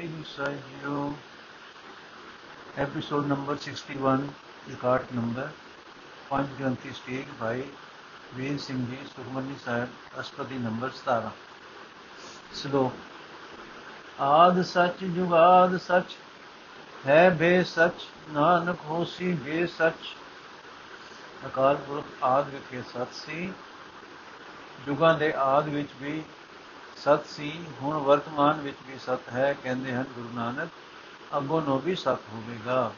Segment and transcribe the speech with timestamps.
[0.00, 1.14] Sajyo,
[2.74, 4.32] episode number 61,
[4.66, 5.52] record number
[6.30, 7.56] 534 stage by
[8.34, 11.30] Veer Singh ji Sukhmani Sahib ਅਸਪਤੀ number 17
[12.54, 16.16] ਸ਼ਲੋਕ ਆਦ ਸੱਚ ਜੁਗਾਦ ਸੱਚ
[17.06, 20.14] ਹੈ ਬੇ ਸੱਚ ਨਾਨਕ ਹੋਸੀ ਬੇ ਸੱਚ
[21.46, 23.52] ਅਕਾਲ ਪੁਰਖ ਆਦ ਵਿਖੇ ਸੱਚ ਸੀ
[24.86, 26.22] ਜੁਗਾਂ ਦੇ ਆਦ ਵਿੱਚ ਵੀ
[27.04, 30.68] ਸਤ ਸੀ, ਹੁਣ ਵਰਤਮਾਨ ਵਿੱਚ ਵੀ ਸਤ ਹੈ, ਕਹਿੰਦੇ ਹਨ ਗੁਰੂ ਨਾਨਕ,
[31.36, 32.92] ਅੱਗੋਂ ਨੋ ਵੀ ਸਤ ਹੋਵੇਗਾ।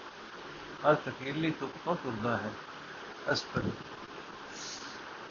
[0.91, 2.51] ਅਰਥ ਅਖੀਰਲੀ ਤੁਕ ਤੋਂ ਤੁਰਦਾ ਹੈ।
[3.33, 3.63] ਅਸਪਦ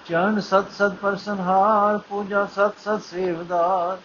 [0.05, 3.97] ਚਰਨ ਸਤ ਸਤ ਪਰਸਨਹਾਰ ਪੂਜਾ ਸਤ ਸਤ ਸੇਵਦਾਰ,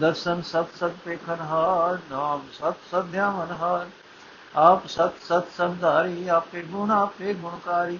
[0.00, 3.86] ਦਰਸ਼ਨ ਸਤ ਸਤ ਪੇਖਨਹਾਰ ਨਾਮ ਸਤ ਸਤ ਧਿਆਵਨਹਾਰ
[4.54, 7.98] ਆਪ ਸਤ ਸਤ ਸੰਧਾਰੀ, ਆਪੇ ਗੁਣ, ਆਪੇ ਗੁਣਕਾਰੀ।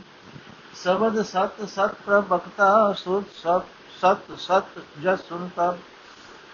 [0.75, 5.77] ਸਬਦ ਸਤ ਸਤ ਪ੍ਰਭਕਤਾ ਸੁਤ ਸਤ ਸਤ ਸਤ ਜਸ ਸੁਨਤਾ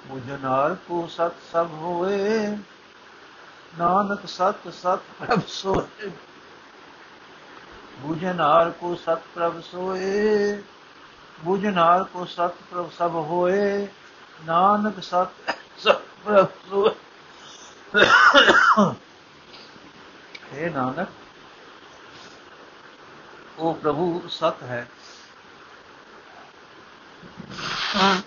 [0.06, 2.46] ਬੁਝਨਾਰ ਕੋ ਸਤ ਸਭ ਹੋਏ
[3.78, 6.10] ਨਾਨਕ ਸਤ ਸਤ ਪ੍ਰਭ ਸੋਏ
[7.98, 10.62] ਬੁਝਨਾਰ ਕੋ ਸਤ ਪ੍ਰਭ ਸੋਏ
[11.40, 13.86] ਬੁਝਨਾਰ ਕੋ ਸਤ ਪ੍ਰਭ ਸਭ ਹੋਏ।
[14.44, 15.28] ਨਾਨਕ ਸਤ
[15.78, 18.04] ਸਤ ਪ੍ਰਭ ਸੋਏ।
[20.52, 21.08] ਹੈ ਨਾਨਕ,
[23.58, 24.86] ਉਹ ਪ੍ਰਭੂ ਸਤ ਹੈ।
[27.96, 28.20] ਹਾਂ।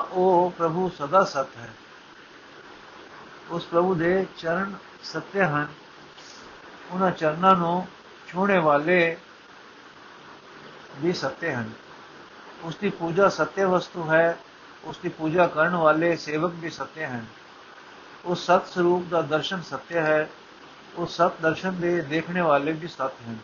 [0.00, 1.70] ਉਹ ਪ੍ਰਭੂ ਸਦਾ ਸਤ ਹੈ।
[3.50, 5.68] ਉਸ ਪ੍ਰਭੂ ਦੇ ਚਰਨ ਸਤਿ ਹਨ।
[6.90, 7.86] ਉਹਨਾਂ ਚਰਨਾਂ ਨੂੰ
[8.26, 9.16] ਛੂਹਣੇ ਵਾਲੇ
[10.98, 11.70] ਵੀ ਸਤਿ ਹਨ।
[12.62, 14.38] ਉਸ ਦੀ ਪੂਜਾ ਸਤਿ ਵਸਤੂ ਹੈ,
[14.84, 17.26] ਉਸ ਦੀ ਪੂਜਾ ਕਰਨ ਵਾਲੇ ਸੇਵਕ ਵੀ ਸਤਿ ਹਨ।
[18.24, 20.30] ਉਸ ਸਤ ਸਰੂਪ ਦਾ ਦਰਸ਼ਨ ਸਤਿ ਹੈ
[20.96, 23.38] ਉਸ ਸਤ ਦਰਸ਼ਨ ਦੇ ਦੇਖਣੇ ਵਾਲੇ ਵੀ ਸਤ ਹਨ।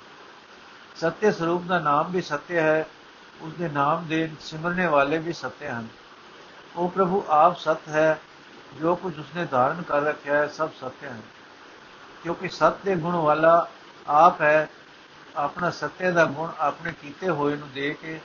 [0.97, 2.87] ਸਤਿ ਸਰੂਪ ਦਾ ਨਾਮ ਵੀ ਸਤਿ ਹੈ
[3.41, 5.87] ਉਸ ਦੇ ਨਾਮ ਦੇ ਸਿਮਰਨੇ ਵਾਲੇ ਵੀ ਸਤਿ ਹਨ।
[6.77, 8.21] ਉਹ ਪ੍ਰਭੂ ਆਪ ਸਤ ਹੈ,
[8.81, 11.17] ਜੋ ਕੁਝ ਉਸਨੇ ਧਾਰਨ ਕਰ ਰੱਖਿਆ ਹੈ, ਸਭ ਸਤਿ ਹੈ
[12.23, 13.69] ਕਿਉਂਕਿ ਸਤ ਦੇ ਗੁਣ ਵਾਲਾ
[14.09, 14.69] ਆਪ ਹੈ,
[15.37, 18.21] ਆਪਣਾ ਸਤਿ ਦਾ ਗੁਣ ਆਪਣੇ ਕੀਤੇ ਹੋਏ ਨੂੰ ਦੇ ਕੇ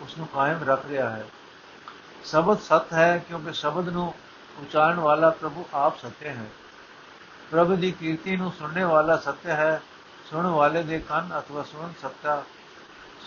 [0.00, 1.26] ਉਸ ਨੂੰ ਕਾਇਮ ਰੱਖ ਰਿਹਾ ਹੈ।
[2.24, 4.14] ਸ਼ਬਦ ਸਤ ਹੈ, ਕਿਉਂਕਿ ਸ਼ਬਦ ਨੂੰ
[4.58, 6.46] ਉਚਾਰਨ ਵਾਲਾ ਪ੍ਰਭੂ ਆਪ ਸਤਿ ਹੈ।
[7.50, 9.82] ਪ੍ਰਭੂ ਦੀ ਕੀਰਤੀ ਨੂੰ ਸੁਣਨੇ ਵਾਲਾ ਸਤਿ ਹੈ,
[10.30, 12.42] ਸੁਣਨ ਵਾਲੇ ਦੇ ਕੰਨ ਅਥਵਾ ਸੁਣਨ ਸੱਤਾ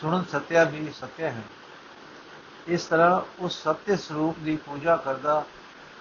[0.02, 1.44] ਸੁਣਨ ਸਤਿਆ ਵੀ ਸਤਿਆ ਹੈ।
[2.68, 5.44] ਇਸ ਤਰ੍ਹਾਂ ਉਸ ਸਤਿ ਸਰੂਪ ਦੀ ਪੂਜਾ ਕਰਦਾ,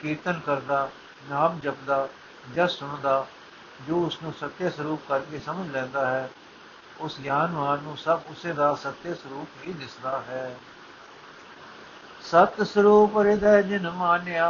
[0.00, 0.88] ਕੀਰਤਨ ਕਰਦਾ,
[1.30, 2.08] ਨਾਮ ਜਪਦਾ
[2.56, 3.26] ਜਸ ਸੁਣਦਾ,
[3.88, 6.30] ਜੋ ਉਸ ਨੂੰ ਸਤਿ ਸਰੂਪ ਕਰਕੇ ਸਮਝ ਲੈਂਦਾ ਹੈ,
[7.00, 10.56] ਉਸ ਗਿਆਨਵਾਨ ਨੂੰ ਸਭ ਉਸੇ ਦਾ ਸਤਿ ਸਰੂਪ ਹੀ ਦਿਸਦਾ ਹੈ।
[12.22, 14.48] ਸਤ ਸਰੂਪ ਹਿਰਦੈ ਜਿਨ ਮਾਨਿਆ,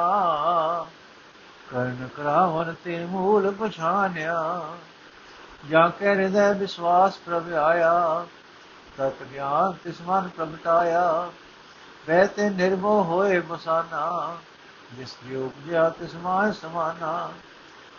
[1.70, 4.68] ਕਰਨ ਕਰਾਵਨ ਤੇ ਮੂਲ ਪਛਾਨਿਆ,
[5.70, 8.26] ਜਾਂ ਕੇ ਹਿਰਦੈ ਵਿਸਵਾਸ ਪ੍ਰਭ ਆਇਆ
[8.98, 11.30] ਤਤ ਗਿਆਨ ਤਿਸ ਮਨ ਪ੍ਰਗਟਾਇਆ।
[12.06, 14.36] ਵੈ ਤੇ ਨਿਰਭਉ ਹੋਏ ਬਸਾਨਾ
[14.92, 17.32] ਜਿਸ ਦੀ ਉਪਜਿਆ ਤਿਸ ਮਾਇ ਸਮਾਨਾ।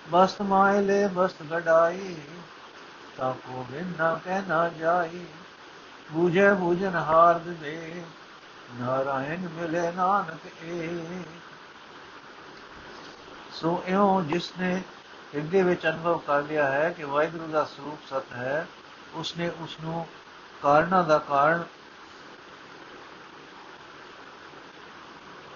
[0.09, 2.15] ਬਸਤ ਮਾਇ ਲੈ ਬਸਤ ਗਡਾਈ,
[3.17, 3.93] ਤਾ ਕੋ ਬਿਨ
[4.47, 5.25] ਨਾ ਜਾਈ।
[6.11, 8.03] ਬੂਝੇ ਬੂਝਨ ਹਾਰ ਦੇ,
[8.73, 11.21] ਨਾਰਾਇਣ ਮਿਲੇ ਨਾਨਕ ਏ।
[13.51, 14.81] ਸੋ ਇਉਂ ਜਿਸ ਨੇ
[15.35, 18.67] ਹਿਰਦੇ ਵਿੱਚ ਅਨੁਭਵ ਕਰ ਲਿਆ ਹੈ ਕਿ ਵਾਹਿਗੁਰੂ ਦਾ ਸਰੂਪ ਸਤ ਹੈ,
[19.13, 20.07] ਉਸਨੇ ਉਸ ਨੂੰ
[20.63, 21.63] ਕਾਰਨਾ ਦਾ ਕਾਰਨ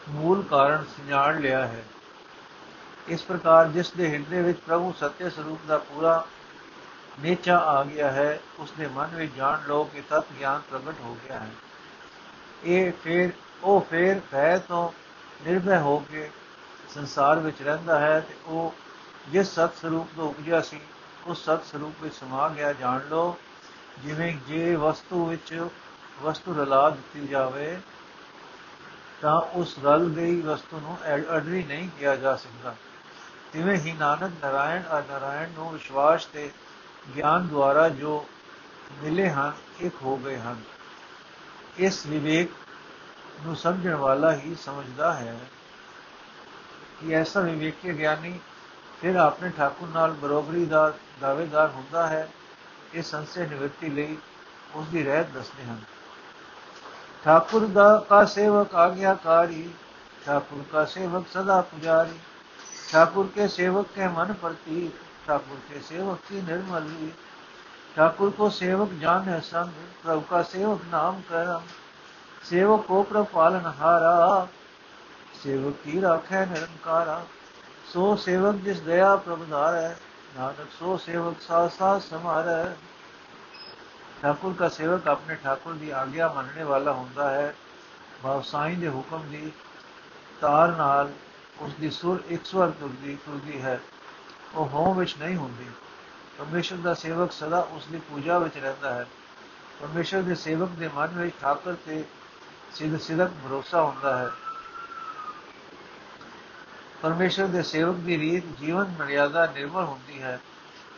[0.10, 1.84] ਮੂਲ ਕਾਰਨ ਸਿਆਣ ਲਿਆ ਹੈ।
[3.08, 6.26] ਇਸ ਪ੍ਰਕਾਰ ਜਿਸ ਦੇ ਹਿਰਦੇ ਵਿੱਚ ਪ੍ਰਭੂ ਸਤਿ ਸਰੂਪ ਦਾ ਪੂਰਾ
[7.20, 11.18] ਨੇਚਾ ਆ ਗਿਆ ਹੈ ਉਸ ਦੇ ਮਨ ਵਿੱਚ ਜਾਣ ਲੋ ਕਿ ਤਤ ਗਿਆਨ ਪ੍ਰਗਟ ਹੋ
[11.24, 11.50] ਗਿਆ ਹੈ।
[12.64, 13.30] ਇਹ ਫਿਰ,
[13.64, 14.92] ਉਹ ਫਿਰ ਭੈ ਤੋਂ
[15.46, 16.30] ਨਿਰਭੈ ਹੋ ਕੇ
[16.90, 18.74] ਸੰਸਾਰ ਵਿੱਚ ਰਹਿੰਦਾ ਹੈ ਤੇ ਉਹ
[19.30, 20.80] ਜਿਸ ਸਤ ਸਰੂਪ ਤੋਂ ਉਪਜਿਆ ਸੀ,
[21.28, 23.38] ਉਸ ਸਤ ਸਰੂਪ ਵਿੱਚ ਸਮਾ ਗਿਆ, ਜਾਣ ਲੋ
[24.00, 25.68] ਜਿਵੇਂ ਜੇ ਵਸਤੂ ਵਿੱਚ
[26.22, 27.80] ਵਸਤੂ ਰਲਾ ਦਿੱਤੀ ਜਾਵੇ,
[29.22, 30.98] ਤਾਂ ਉਸ ਰਲ ਗਈ ਵਸਤੂ ਨੂੰ
[31.38, 32.76] ਅਡਰੀ ਨਹੀਂ ਕਿਹਾ ਜਾ ਸਕਦਾ।
[33.54, 36.52] ਤਿਵੇਂ ਹੀ ਨਾਨਕ ਨਾਰਾਇਣ ਅ ਨਾਰਾਇਣ ਨੂੰ ਵਿਸ਼ਵਾਸ ਤੇ
[37.16, 38.26] ਗਿਆਨ ਦੁਆਰਾ ਜੋ
[39.04, 40.62] ਮਿਲੇ ਹਨ, ਇੱਕ ਹੋ ਗਏ ਹਨ।
[41.78, 42.52] ਇਸ ਵਿਵੇਕ
[43.46, 45.40] ਨੂੰ ਸਮਝਣ ਵਾਲਾ ਹੀ ਸਮਝਦਾ ਹੈ
[47.02, 48.40] ਕਿ ਐਸਾ ਵਿਵੇਕੀ ਗਿਆਨੀ
[49.02, 52.28] ਫਿਰ ਆਪਣੇ ਠਾਕੁਰ ਨਾਲ ਬਰੋਬਰੀ ਦਾ ਦਾਅਵੇਦਾਰ ਹੁੰਦਾ ਹੈ।
[52.95, 54.17] ਇਸ ਸੰਸੇ ਨਿਵਰਤੀ ਲਈ
[54.77, 55.81] ਉਸ ਦੀ ਰਹਿਤ ਦੱਸਦੇ ਹਨ
[57.25, 59.63] ठाकुर दा का सेवक आज्ञाकारी
[60.25, 62.21] ठाकुर का सेवक सदा पुजारी
[62.83, 66.87] ठाकुर के सेवक के मन प्रतीक ठाकुर के सेवक की निर्मल
[67.97, 71.67] ठाकुर को सेवक जान है संग प्रभु का सेवक नाम करम
[72.43, 74.15] सेवक को प्रभ पालन हारा
[75.43, 77.19] सेवक की राखे निरंकारा
[77.93, 79.89] सो सेवक जिस दया प्रभ धारै
[80.37, 82.61] नानक सो सेवक सा सा समारै
[84.21, 87.55] ठाकुर का सेवक अपने ठाकुर ਦੀ ਆਗਿਆ ਮੰਨਣੇ ਵਾਲਾ ਹੁੰਦਾ ਹੈ
[88.23, 89.53] ਭਾਵ ਸਾਈਂ ਦੇ ਹੁਕਮ ਦੀ
[90.41, 91.13] ਤਾਰ ਨਾਲ
[91.61, 93.79] ਉਸ ਦੀ ਸੁਰ ਇੱਕ ਸਵਰ ਤੁਰਦੀ ਤੁਰਦੀ ਹੈ
[94.55, 95.67] ਉਹ ਹੋਂ ਵਿੱਚ ਨਹੀਂ ਹੁੰਦੀ
[96.39, 99.07] ਪਰਮੇਸ਼ਰ ਦਾ ਸੇਵਕ ਸਦਾ ਉਸ ਦੀ ਪੂਜਾ ਵਿੱਚ ਰਹਿੰਦਾ ਹੈ
[99.81, 102.05] ਪਰਮੇਸ਼ਰ ਦੇ ਸੇਵਕ ਦੇ ਮਨ ਵਿੱਚ ਠਾਕਰ ਤੇ
[102.75, 104.31] ਸਿੱਧ ਸਿੱਧਕ ਭਰੋਸਾ ਹੁੰਦਾ ਹੈ
[107.04, 110.40] ਪਰਮੇਸ਼ਰ ਦੇ ਸੇਵਕ ਦੀ ਰੀਤ ਜੀਵਨ ਮਰਿਆਦਾ ਨਿਰਮਲ ਹੁੰਦੀ ਹੈ।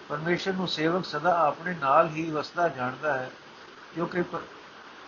[0.09, 3.29] ਪਰਮੇਸ਼ਰ ਨੂੰ ਸੇਵਕ ਸਦਾ ਆਪਣੇ ਨਾਲ ਹੀ ਵਸਦਾ ਜਾਣਦਾ ਹੈ,
[3.95, 4.23] ਕਿਉਂਕਿ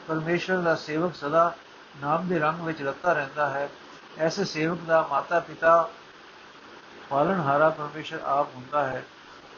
[0.07, 1.55] ਪਰਮੇਸ਼ਰ ਦਾ ਸੇਵਕ ਸਦਾ
[2.01, 3.69] ਨਾਮ ਦੇ ਰੰਗ ਵਿੱਚ ਰਤਾ ਰਹਿੰਦਾ ਹੈ।
[4.19, 5.89] ਐਸੇ ਸੇਵਕ ਦਾ ਮਾਤਾ ਪਿਤਾ
[7.09, 9.03] ਪਾਲਣਹਾਰਾ ਪਰਮੇਸ਼ਰ ਆਪ ਹੁੰਦਾ ਹੈ।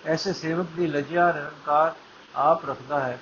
[0.05, 1.93] ਐਸੇ ਸੇਵਕ ਦੀ ਲਜਿਆ ਨਿਰੰਕਾਰ
[2.35, 3.17] ਆਪ ਰੱਖਦਾ ਹੈ।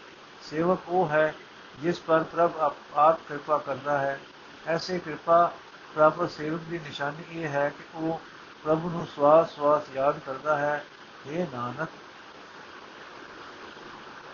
[0.49, 1.33] ਸੇਵਕ ਉਹ ਹੈ
[1.81, 2.51] ਜਿਸ ਪਰ ਪ੍ਰਭ
[2.95, 4.19] ਆਪ ਕਿਰਪਾ ਕਰਦਾ ਹੈ।
[4.67, 5.51] ਐਸੇ ਕਿਰਪਾ
[5.96, 8.20] ਪ੍ਰਾਪਤ ਸੇਵਕ ਦੀ ਨਿਸ਼ਾਨੀ ਇਹ ਹੈ ਕਿ ਉਹ
[8.64, 10.84] ਪ੍ਰਭੂ ਨੂੰ ਸਵਾਸ ਸਵਾਸ ਯਾਦ ਕਰਦਾ ਹੈ
[11.26, 11.88] ਇਹ ਨਾਨਕ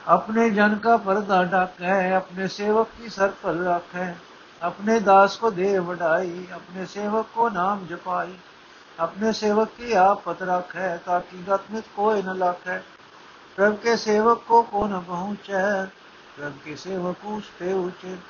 [0.06, 4.04] अपने जन का पर्दा ढाकै अपने सेवक की सर पर रखे
[4.60, 8.32] अपने दास को दे बढ़ाई अपने सेवक को नाम जपाई
[8.98, 12.78] अपने सेवक की आप पत रखे ताकि गत में कोई न लाखे
[13.58, 15.62] प्रभ के सेवक को को न पहुँचे
[16.36, 18.26] प्रभ के सेवक ऊंचे ऊंचे जो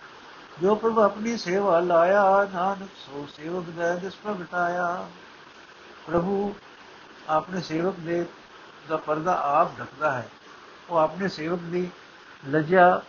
[0.61, 5.07] ਜੋ ਪ੍ਰਭ ਆਪਣੀ ਸੇਵਾ ਲਾਇਆ, ਨਾਨਕ ਸੋ ਸੇਵਕ ਦਾ ਦਿਸ ਪ੍ਰਗਟਾਇਆ
[6.07, 6.55] ਪ੍ਰਭੂ
[7.29, 8.25] ਆਪਣੇ ਸੇਵਕ ਦੇ
[8.89, 10.29] ਦਾ ਪਰਦਾ ਆਪ ਢਕਦਾ ਹੈ।
[10.89, 11.89] ਉਹ ਆਪਣੇ ਸੇਵਕ ਦੀ
[12.49, 13.01] ਲਜਾ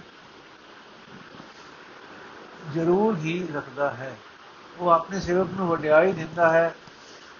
[2.72, 4.16] ਜ਼ਰੂਰ ਹੀ ਰੱਖਦਾ ਹੈ।
[4.78, 6.74] ਉਹ ਆਪਣੇ ਸੇਵਕ ਨੂੰ ਵਡਿਆਈ ਦਿੰਦਾ ਹੈ।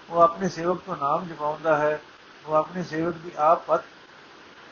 [0.09, 2.01] ਉਹ ਆਪਣੇ ਸੇਵਕ ਤੋਂ ਨਾਮ ਜਪਾਉਂਦਾ ਹੈ।
[2.45, 3.81] ਉਹ ਆਪਣੇ ਸੇਵਕ ਦੀ ਆਪ ਪਤ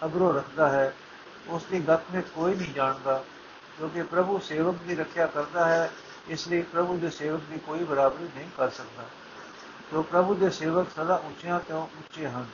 [0.06, 0.95] ਅਗਰੋ ਰੱਖਦਾ ਹੈ।
[1.47, 3.24] ਉਸ ਦੀ ਗੱਤ ਵਿੱਚ ਕੋਈ ਨਹੀਂ ਜਾਣਦਾ।
[3.77, 5.91] ਕਿਉਂਕਿ ਪ੍ਰਭੂ ਸੇਵਕ ਦੀ ਰੱਖਿਆ ਕਰਦਾ ਹੈ,
[6.27, 9.03] ਇਸ ਲਈ ਪ੍ਰਭੂ ਦੇ ਸੇਵਕ ਦੀ ਕੋਈ ਬਰਾਬਰੀ ਨਹੀਂ ਕਰ ਸਕਦਾ।
[9.91, 12.45] ਜੋ ਪ੍ਰਭੂ ਦੇ ਸੇਵਕ ਸਦਾ ਉੱਚਿਆਂ ਤੋਂ ਉੱਚੇ ਹਨ।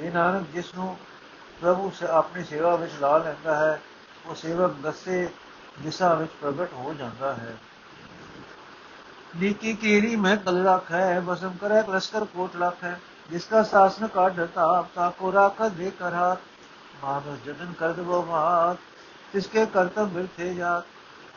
[0.00, 0.96] ਇਹ ਨਾਨਕ, ਜਿਸ ਨੂੰ
[1.60, 3.80] ਪ੍ਰਭੂ ਸੇ ਆਪਣੀ ਸੇਵਾ ਵਿੱਚ ਲਾ ਲੈਂਦਾ ਹੈ,
[4.26, 5.28] ਉਹ ਸੇਵਕ ਦਸੇ
[5.80, 7.56] ਦਿਸ਼ਾ ਵਿੱਚ ਪ੍ਰਗਟ ਹੋ ਜਾਂਦਾ ਹੈ।
[9.36, 13.00] ਨੀਕੀ ਕੀਰੀ, ਮੈਂ ਕਲ ਰੱਖ ਹੈ ਬਸਮ ਕਰੈ, ਕਲਸਕਰ ਕੋਟ ਲਖ ਹੈ
[13.30, 16.36] ਜਿਸ ਦਾ ਸਾਸਨ ਕਾਢ ਤਾ ਆਪਤਾ ਕੋ ਰਾਖ ਦੇ ਕਰਾ,
[17.02, 18.91] ਮਾਨਸ ਜਤਨ ਕਰ ਦਵੋ ਮਾਤ।
[19.34, 20.82] ਤਿਸਕੇ ਕਰਤਵ ਥੇ ਜਾ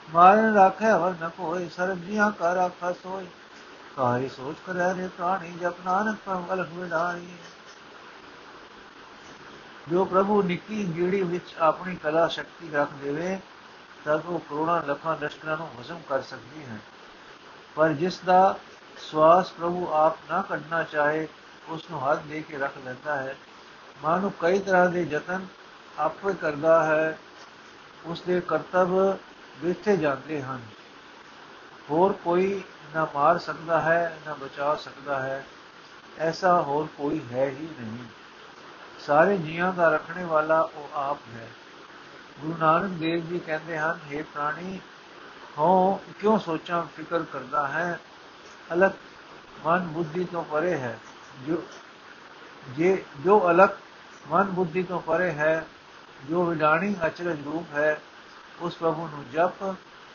[0.10, 3.28] ਮਾਰਨ ਰਾਖੇ ਹਵਰ ਨ ਕੋਈ ਸਰਬ ਜੀਆਂ ਕਾ ਰਾਖਾ ਸੋਈ
[3.98, 7.28] ਕਾਰੀ ਸੋਚ ਕਰੈ ਨੇ ਪ੍ਰਾਣੀ ਜਪ ਨਾਨਕ ਪਰਮਲ ਹੋਏ ਨਾਰੀ
[9.90, 13.38] ਜੋ ਪ੍ਰਭੂ ਨਿੱਕੀ ਗੀੜੀ ਵਿੱਚ ਆਪਣੀ ਕਲਾ ਸ਼ਕਤੀ ਰੱਖ ਦੇਵੇ
[14.06, 16.80] ਤਦ ਉਹ ਕਰੋੜਾਂ ਲੱਖਾਂ ਦਸ਼ਕਰਾਂ ਨੂੰ ਹਜ਼ਮ ਕਰ ਸਕਦੀ ਹੈ
[17.76, 18.58] ਪਰ ਜਿਸ ਦਾ
[19.02, 21.28] ਸਵਾਸ ਪ੍ਰਭੂ ਆਪ ਨਾ ਕੱਢਣਾ ਚਾਹੇ
[21.70, 23.36] ਉਸ ਨੂੰ ਹੱਥ ਦੇ ਕੇ ਰੱਖ ਲੈਂਦਾ ਹੈ
[24.04, 25.46] ਮਾਨੋ ਕਈ ਤਰ੍ਹਾਂ ਦੇ ਯਤਨ
[26.00, 27.18] ਆਪੇ ਕਰਦਾ ਹੈ
[28.06, 29.18] ਉਸ ਦੇ ਕਰਤੱਵ
[29.60, 30.62] ਵਿਥੇ ਜਾਂਦੇ ਹਨ।
[31.90, 32.64] ਹੋਰ ਕੋਈ
[32.96, 35.46] ਨਾ ਮਾਰ ਸਕਦਾ ਹੈ, ਨਾ ਬਚਾ ਸਕਦਾ ਹੈ,
[36.20, 38.04] ਐਸਾ ਹੋਰ ਕੋਈ ਹੈ ਹੀ ਨਹੀਂ।
[39.00, 41.50] ਸਾਰੇ ਜੀਵਾਂ ਦਾ ਰੱਖਣੇ ਵਾਲਾ ਉਹ ਆਪ ਹੈ।
[42.40, 44.80] ਗੁਰੂ ਨਾਨਕ ਦੇਵ ਜੀ ਕਹਿੰਦੇ ਹਨ हे ਪ੍ਰਾਣੀ
[45.58, 48.00] ਹੋ ਕਿਉਂ ਸੋਚਾਂ, ਫਿਕਰ ਕਰਦਾ ਹੈ?
[48.74, 48.92] ਅਲਗ
[49.66, 51.00] ਮਨ ਬੁੱਧੀ ਤੋਂ ਪਰੇ ਹੈ।
[51.48, 51.64] ਜੋ,
[52.70, 53.70] ਜੇ, ਜੋ ਅਲਗ
[54.28, 55.66] ਮਨ ਬੁੱਧੀ ਤੋਂ ਪਰੇ ਹੈ
[56.24, 58.02] ਜੋ ਵਿਡਾਣੀ ਅਚਰਜ ਰੂਪ ਹੈ,
[58.62, 59.64] ਉਸ ਪ੍ਰਭੂ ਨੂੰ ਜਪ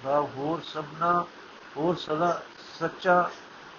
[0.04, 1.24] ਭਾਵ ਹੋਰ ਸਭਨਾ,
[1.76, 2.42] ਹੋਰ ਸਦਾ
[2.80, 3.30] ਸੱਚਾ,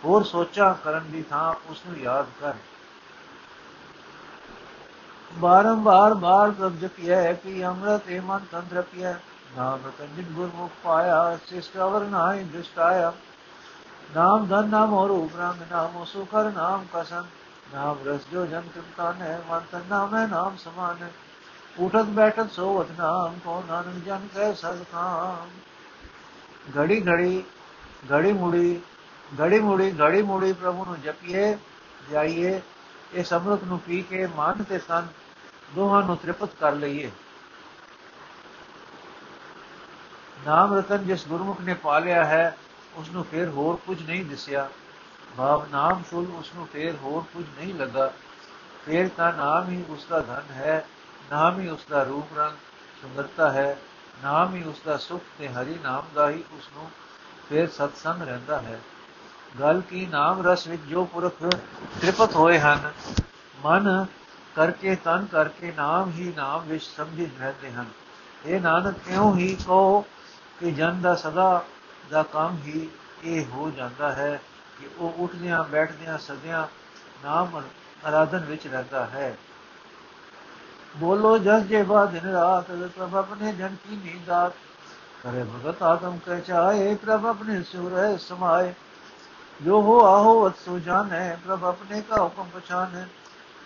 [0.05, 2.53] ਹੋਰ ਸੋਚਾ ਕਰਨ ਦੀ ਥਾਂ ਉਸ ਨੂੰ ਯਾਦ ਕਰ।
[5.33, 9.13] ਬਾਰੰਬਾਰ ਬਾਰ ਪ੍ਰਭ ਜਪਿਐ, ਕਿ ਅੰਮ੍ਰਿਤ ਏ ਮਨ ਤੰਤਰ ਪਿਐ
[9.57, 13.13] ਨਾਮ ਰਤਨ ਗੁਰਮੁਖ ਪਾਇਆ, ਸਿਸ਼ਟ ਅਵਰ ਨਾਹੀ ਦ੍ਰਿਸ਼ਟਾਇਆ।
[14.15, 17.25] ਨਾਮ ਧਨ ਨਾਮ ਔਰ ਉਪਰਾਮ ਨਾਮ ਸੁਖਰ ਨਾਮ ਕਸਨ।
[17.73, 21.09] ਨਾਮ ਰਸ ਜੋ ਜਨ ਕਿਰਤਾ ਨੇ ਮਨ ਤਨ ਨਾਮ ਹੈ ਨਾਮ ਸਮਾਨ।
[21.79, 25.49] ਉਠਤ ਬੈਠਤ ਸੋਵਤ ਨਾਮ ਕੋ ਨਾਨਕ ਜਨ ਕੈ ਸਦ ਕਾਮ
[26.77, 27.43] ਘੜੀ ਘੜੀ
[28.11, 28.81] ਘੜੀ ਮੁੜੀ
[29.41, 31.57] ਘੜੀ ਮੁੜੀ ਘੜੀ ਮੁੜੀ ਪ੍ਰਭੂ ਨੂੰ ਜਪੀਏ,
[32.11, 32.61] ਜਾਈਏ
[33.13, 35.07] ਇਸ ਅੰਮ੍ਰਿਤ ਨੂੰ ਪੀ ਕੇ ਮਨ ਤੇ ਤਨ
[35.75, 37.11] ਦੋਹਾਂ ਨੂੰ ਤ੍ਰਿਪਤ ਕਰ ਲਈਏ।
[40.47, 42.57] ਨਾਮ ਰਤਨ ਜਿਸ ਗੁਰਮੁਖ ਨੇ ਪਾਲਿਆ ਹੈ
[42.95, 44.69] ਉਸ ਨੂੰ ਫਿਰ ਹੋਰ ਕੁਝ ਨਹੀਂ ਦਿਸਿਆ।
[45.37, 48.13] ਭਾਵ ਨਾਮ ਸੁਲ ਉਸ ਨੂੰ ਫਿਰ ਹੋਰ ਕੁਝ ਨਹੀਂ ਲੱਗਾ।
[48.85, 50.85] ਫਿਰ ਤਾਂ ਨਾਮ ਹੀ ਉਸ ਦਾ ਧਨ ਹੈ
[51.31, 52.57] ਨਾਮ ਹੀ ਉਸ ਦਾ ਰੂਪ ਰੰਗ
[53.01, 53.77] ਸੁੰਦਰਤਾ ਹੈ,
[54.23, 56.89] ਨਾਮ ਹੀ ਉਸ ਦਾ ਸੁਖ ਤੇ ਹਰੀ ਨਾਮ ਦਾ ਹੀ ਉਸ ਨੂੰ
[57.49, 58.79] ਫਿਰ ਸਤਸੰਗ ਰਹਿੰਦਾ ਹੈ।
[59.59, 61.33] ਗੱਲ ਕੀ ਨਾਮ ਰਸ ਵਿੱਚ ਜੋ ਪੁਰਖ
[62.01, 62.91] ਤ੍ਰਿਪਤ ਹੋਏ ਹਨ,
[63.65, 64.05] ਮਨ
[64.55, 67.85] ਕਰਕੇ ਤਨ ਕਰਕੇ ਨਾਮ ਹੀ ਨਾਮ ਵਿੱਚ ਸਮਝੀ ਰਹਿੰਦੇ ਹਨ।
[68.45, 70.01] ਇਹ ਨਾਨਕ, ਕਿਉਂ ਹੀ ਕਹੋ
[70.59, 71.63] ਕਿ ਜਨ ਦਾ ਸਦਾ
[72.09, 72.89] ਦਾ ਕੰਮ ਹੀ
[73.23, 74.41] ਇਹ ਹੋ ਜਾਂਦਾ ਹੈ
[74.79, 76.65] ਕਿ ਉਹ ਉੱਠਦਿਆਂ, ਬੈਠਦਿਆਂ, ਸਦਿਆਂ
[77.23, 77.61] ਨਾਮ
[78.05, 79.37] ਆਰਾਧਨ ਵਿੱਚ ਰਹਿੰਦਾ ਹੈ।
[80.95, 84.53] ਬੋਲੋ ਜਸ ਜੇਵਾ ਦਿਨ ਰਾਤ, ਪ੍ਰਭ ਆਪਣੇ ਜਨ ਕੀ ਨੀਂਦਾਤ
[85.23, 88.73] ਕਰੇ ਭਗਤ ਆਤਮ ਕਹਿ ਚਾਏ ਪ੍ਰਭ ਆਪਣੇ ਸੁਰ ਸਮਾਏ।
[89.63, 93.05] ਜੋ ਹੋ ਆਹੋ ਅਤਸੋ ਜਾਣੈ, ਪ੍ਰਭ ਆਪਣੇ ਕਾ ਹੁਕਮ ਪਛਾਨੈ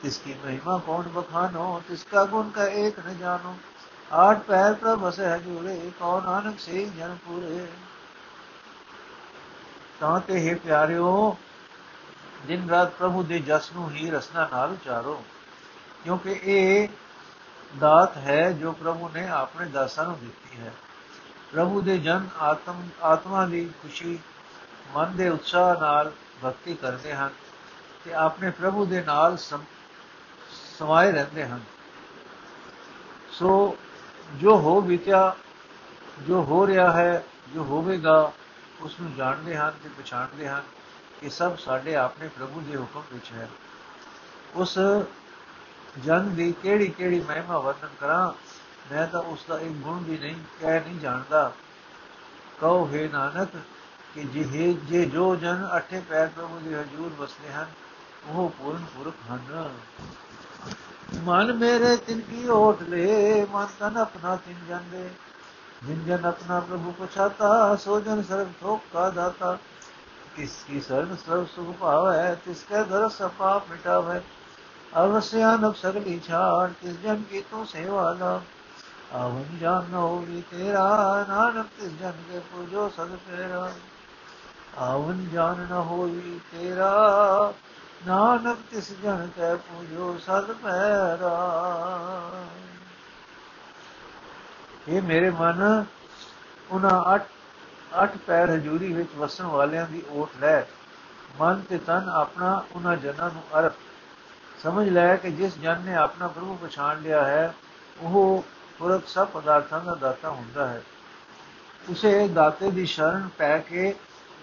[0.01, 3.55] ਤਿਸਕੀ ਮਹਿਮਾ ਕੌਣ ਬਖਾਨੋ ਤਿਸਕਾ ਗੁਣ ਕਾ ਏਕ ਨ ਜਾਣੋ।
[4.13, 7.65] ਆਠ ਪੈਰ ਪ੍ਰਭ ਅਸੇ ਹਜੂਰੇ ਕੌਣ ਨਾਨਕ ਸੇ ਜਨ ਪੂਰੇ।
[10.00, 11.38] ਤਾਂ ਤੇ ਹੈ ਪਿਆਰਿਓ,
[12.48, 15.24] ਦਿਨ ਰਾਤ ਪ੍ਰਭੂ ਦੇ ਜਸ ਨੂੰ ਹੀ ਰਸਨਾ ਨਾਲ ਉਚਾਰੋ।
[16.03, 16.88] ਕਿਉਂਕਿ ਇਹ
[17.79, 20.72] ਦਾਤ ਹੈ ਜੋ ਪ੍ਰਭੂ ਨੇ ਆਪਣੇ ਦਾਸਾਂ ਨੂੰ ਦਿੱਤੀ ਹੈ।
[21.51, 24.19] ਪ੍ਰਭੂ ਦੇ ਜਨ ਆਤਮ, ਆਤਮਾ ਦੀ ਖੁਸ਼ੀ,
[24.95, 26.12] ਮਨ ਦੇ ਉਤਸ਼ਾਹ ਨਾਲ
[26.45, 27.29] ਭਗਤੀ ਕਰਦੇ ਹਨ
[28.05, 29.38] ਤੇ ਆਪਣੇ ਪ੍ਰਭੂ ਦੇ ਨਾਲ
[30.77, 31.62] ਸਮਾਏ ਰਹਿੰਦੇ ਹਨ।
[33.31, 33.77] ਸੋ
[34.36, 35.36] ਜੋ ਹੋ ਬੀਤਿਆ,
[36.27, 38.31] ਜੋ ਹੋ ਰਿਹਾ ਹੈ, ਜੋ ਹੋਵੇਗਾ,
[38.81, 40.63] ਉਸ ਨੂੰ ਜਾਣਦੇ ਹਨ ਤੇ ਪਛਾਣਦੇ ਹਨ
[41.22, 43.50] ਕਿ ਸਭ ਸਾਡੇ ਆਪਣੇ ਪ੍ਰਭੂ ਦੇ ਹੁਕਮ ਵਿੱਚ ਹੈ।
[44.55, 44.79] ਉਸ
[46.04, 48.34] ਜਨ ਦੀ ਕਿਹੜੀ ਕਿਹੜੀ ਮਹਿਮਾ ਵਰਣਨ ਕਰਾਂ,
[48.92, 51.52] ਮੈਂ ਤਾਂ ਉਸ ਦਾ ਇੱਕ ਗੁਣ ਵੀ ਨਹੀਂ, ਕਹਿ ਨਹੀਂ ਜਾਣਦਾ।
[52.62, 53.50] ਕਹੋ, ਹੈ ਨਾਨਕ,
[54.16, 57.66] ਕਿ ਜਿਹੇ ਜੇ ਜੋ ਜਨ ਅਠੇ ਪੈਰ ਪ੍ਰਭੂ ਦੇ ਹਜ਼ੂਰ ਵਸਦੇ ਹਨ,
[58.25, 59.74] ਉਹ ਪੂਰਨ ਪੁਰਖ ਹਨ।
[61.24, 65.10] ਮਨ ਮੇਰੇ ਤਿਨ ਕੀ ਓਟ ਲੈ, ਮਨ ਤਨ ਆਪਣਾ ਤਿਨ ਜਾਂਦੇ।
[65.84, 69.58] ਜਿਨ ਜਨ ਆਪਣਾ ਪ੍ਰਭੂ ਪਛਾਤਾ, ਸੋ ਜਨ ਸਰਬ ਥੋਕ ਕਾ ਦਾਤਾ।
[70.36, 74.22] ਕਿਸ ਕੀ ਸਰਬ ਸਰਬ ਸੁਖ ਭਾਵੈ, ਤਿਸ ਕੈ ਦਰ ਸਪਾ ਮਿਟਾਵੈ।
[75.00, 78.42] ਅਵਸਿਆਨ ਸਗਲੀ ਛਾੜ ਤਿਸ ਜਨ ਕੀ ਤੂੰ ਸੇਵਾ ਲਾ
[79.14, 83.72] ਆਵਨ ਜਾਨ ਹੋਈ ਤੇਰਾ, ਨਾਨਕ ਤਿਸ ਜਨ ਕੇ ਪੂਜੋ ਸਦ ਫੇਰਾ
[84.78, 87.54] ਆਵਨ ਜਾਨ ਨ ਹੋਈ ਤੇਰਾ,
[88.08, 91.36] ਨਾਨਕ ਤਿਸ ਜਨ ਕੈ ਪੂਜੋ ਸਦ ਪੈਰਾ।
[94.88, 95.86] ਇਹ ਮੇਰੇ ਮਨ
[96.72, 97.24] ਉਹਨਾਂ ਅੱਠ
[98.04, 100.64] ਅੱਠ ਪੈਰ ਹਜੂਰੀ ਵਿੱਚ ਵਸਣ ਵਾਲਿਆਂ ਦੀ ਓਟ ਲੈ।
[101.40, 103.74] ਮਨ ਤੇ ਤਨ ਆਪਣਾ ਉਹਨਾਂ ਜਨਾਂ ਨੂੰ ਅਰਪ।
[104.65, 107.53] ਸਮਝ ਲੈ ਕਿ ਜਿਸ ਜਨ ਨੇ ਆਪਣਾ ਪ੍ਰਭੂ ਪਛਾਣ ਲਿਆ ਹੈ,
[108.01, 108.45] ਉਹ
[108.79, 110.81] ਪੁਰਖ ਸਭ ਪਦਾਰਥਾਂ ਦਾ ਦਾਤਾ ਹੁੰਦਾ ਹੈ।
[111.89, 113.93] ਉਸੇ ਦਾਤੇ ਦੀ ਸ਼ਰਨ ਪੈ ਕੇ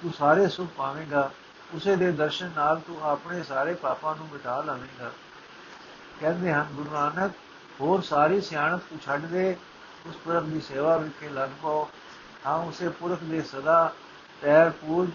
[0.02, 1.30] ਤੂੰ ਸਾਰੇ ਸੁਖ ਪਾਵੇਂਗਾ,
[1.74, 5.10] ਉਸੇ ਦੇ ਦਰਸ਼ਨ ਨਾਲ ਤੂੰ ਆਪਣੇ ਸਾਰੇ ਪਾਪਾਂ ਨੂੰ ਮਿਟਾ ਲਵੇਂਗਾ।
[6.20, 7.32] ਕਹਿੰਦੇ ਹਨ, ਗੁਰੂ ਨਾਨਕ,
[7.80, 9.56] ਹੋਰ ਸਾਰੀ ਸਿਆਣਪ ਤੂੰ ਛੱਡ ਦੇ,
[10.06, 11.88] ਉਸ ਪੁਰਖ ਦੀ ਸੇਵਾ ਵਿੱਚ ਲੱਗ ਪੋ
[12.46, 13.92] ਹਾਂ ਉਸੇ ਪੁਰਖ ਦੇ ਸਦਾ
[14.40, 15.10] ਪੈਰ ਪੂਜ,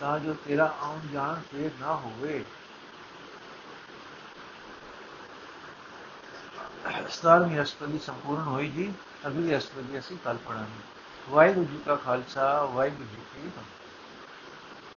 [0.00, 2.44] ਤਾਂ ਜੋ ਤੇਰਾ ਆਉਣ ਜਾਣ ਫੇਰ ਨਾ ਹੋਵੇ।
[7.10, 8.92] ਸਤਾਰਵੀਂ ਅਸ਼ਟਪਦੀ ਸੰਪੂਰਨ ਹੋਈ ਜੀ
[9.26, 10.88] ਅਗਲੀ ਅਸ਼ਟਪਦੀ ਅਸੀਂ ਕੱਲ ਪੜਾਂਗੇ
[11.30, 13.79] ਵਾਹਿਗੁਰੂ ਜੀ ਕਾ ਖਾਲਸਾ ਵਾਹਿਗੁਰੂ ਜੀ ਕੀ ਫਤਿਹ